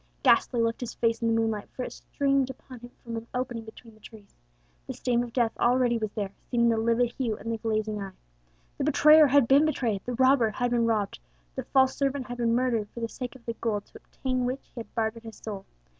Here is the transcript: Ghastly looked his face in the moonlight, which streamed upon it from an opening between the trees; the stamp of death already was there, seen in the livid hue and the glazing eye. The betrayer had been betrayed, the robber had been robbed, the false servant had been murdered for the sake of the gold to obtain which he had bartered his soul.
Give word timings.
Ghastly 0.23 0.63
looked 0.63 0.81
his 0.81 0.95
face 0.95 1.21
in 1.21 1.27
the 1.27 1.39
moonlight, 1.39 1.69
which 1.75 1.93
streamed 1.93 2.49
upon 2.49 2.79
it 2.81 2.89
from 3.03 3.17
an 3.17 3.27
opening 3.35 3.65
between 3.65 3.93
the 3.93 3.99
trees; 3.99 4.33
the 4.87 4.93
stamp 4.95 5.23
of 5.23 5.31
death 5.31 5.51
already 5.59 5.99
was 5.99 6.11
there, 6.13 6.31
seen 6.49 6.61
in 6.61 6.69
the 6.69 6.77
livid 6.77 7.11
hue 7.11 7.37
and 7.37 7.51
the 7.51 7.59
glazing 7.59 8.01
eye. 8.01 8.13
The 8.79 8.83
betrayer 8.83 9.27
had 9.27 9.47
been 9.47 9.63
betrayed, 9.63 10.03
the 10.03 10.15
robber 10.15 10.49
had 10.49 10.71
been 10.71 10.87
robbed, 10.87 11.19
the 11.53 11.65
false 11.65 11.95
servant 11.95 12.25
had 12.25 12.39
been 12.39 12.55
murdered 12.55 12.89
for 12.89 12.99
the 12.99 13.07
sake 13.09 13.35
of 13.35 13.45
the 13.45 13.53
gold 13.61 13.85
to 13.85 13.99
obtain 13.99 14.43
which 14.45 14.69
he 14.73 14.79
had 14.79 14.95
bartered 14.95 15.21
his 15.21 15.37
soul. 15.37 15.65